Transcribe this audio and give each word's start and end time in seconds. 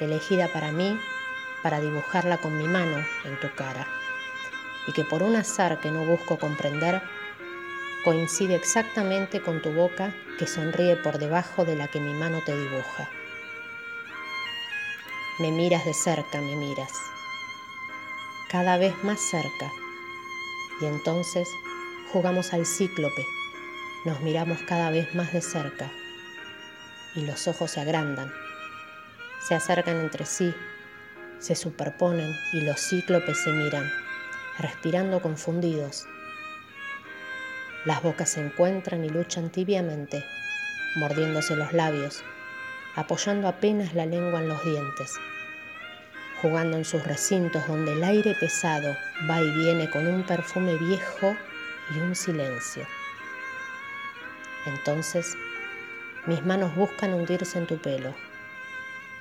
elegida 0.00 0.48
para 0.48 0.72
mí, 0.72 0.98
para 1.62 1.80
dibujarla 1.80 2.38
con 2.38 2.56
mi 2.56 2.64
mano 2.64 3.04
en 3.24 3.38
tu 3.40 3.52
cara, 3.54 3.86
y 4.86 4.92
que 4.92 5.04
por 5.04 5.22
un 5.22 5.36
azar 5.36 5.80
que 5.80 5.90
no 5.90 6.04
busco 6.04 6.38
comprender, 6.38 7.02
coincide 8.04 8.54
exactamente 8.54 9.42
con 9.42 9.60
tu 9.60 9.72
boca 9.72 10.14
que 10.38 10.46
sonríe 10.46 10.96
por 10.96 11.18
debajo 11.18 11.64
de 11.64 11.76
la 11.76 11.88
que 11.88 12.00
mi 12.00 12.14
mano 12.14 12.40
te 12.44 12.56
dibuja. 12.56 13.10
Me 15.40 15.50
miras 15.52 15.84
de 15.84 15.94
cerca, 15.94 16.40
me 16.40 16.56
miras, 16.56 16.92
cada 18.50 18.78
vez 18.78 18.94
más 19.04 19.20
cerca, 19.20 19.70
y 20.80 20.86
entonces 20.86 21.48
jugamos 22.12 22.52
al 22.52 22.66
cíclope, 22.66 23.26
nos 24.04 24.20
miramos 24.20 24.58
cada 24.62 24.90
vez 24.90 25.14
más 25.14 25.32
de 25.32 25.42
cerca, 25.42 25.90
y 27.14 27.26
los 27.26 27.48
ojos 27.48 27.72
se 27.72 27.80
agrandan 27.80 28.32
se 29.48 29.54
acercan 29.54 29.96
entre 29.96 30.26
sí, 30.26 30.54
se 31.38 31.54
superponen 31.54 32.36
y 32.52 32.60
los 32.60 32.78
cíclopes 32.78 33.38
se 33.44 33.50
miran, 33.50 33.90
respirando 34.58 35.22
confundidos. 35.22 36.06
Las 37.86 38.02
bocas 38.02 38.28
se 38.28 38.44
encuentran 38.44 39.06
y 39.06 39.08
luchan 39.08 39.48
tibiamente, 39.48 40.22
mordiéndose 40.96 41.56
los 41.56 41.72
labios, 41.72 42.22
apoyando 42.94 43.48
apenas 43.48 43.94
la 43.94 44.04
lengua 44.04 44.42
en 44.42 44.48
los 44.48 44.62
dientes, 44.64 45.14
jugando 46.42 46.76
en 46.76 46.84
sus 46.84 47.02
recintos 47.04 47.66
donde 47.66 47.94
el 47.94 48.04
aire 48.04 48.34
pesado 48.38 48.94
va 49.30 49.40
y 49.40 49.50
viene 49.52 49.88
con 49.88 50.06
un 50.06 50.24
perfume 50.24 50.76
viejo 50.76 51.34
y 51.94 52.00
un 52.00 52.14
silencio. 52.14 52.86
Entonces, 54.66 55.34
mis 56.26 56.44
manos 56.44 56.76
buscan 56.76 57.14
hundirse 57.14 57.56
en 57.56 57.66
tu 57.66 57.78
pelo 57.78 58.27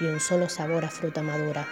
y 0.00 0.06
un 0.06 0.20
solo 0.20 0.48
sabor 0.48 0.84
a 0.84 0.90
fruta 0.90 1.22
madura, 1.22 1.66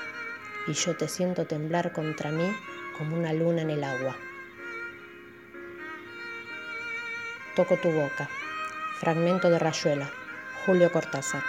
y 0.67 0.73
yo 0.75 0.97
te 0.97 1.09
siento 1.09 1.47
temblar 1.47 1.93
contra 1.93 2.31
mí 2.31 2.55
como 2.97 3.17
una 3.17 3.33
luna 3.33 3.63
en 3.63 3.71
el 3.71 3.85
agua. 3.85 4.17
Toco 7.57 7.77
tu 7.77 7.91
boca. 7.91 8.29
Fragmento 9.01 9.49
de 9.49 9.59
Rayuela, 9.59 10.11
Julio 10.67 10.93
Cortázar. 10.93 11.43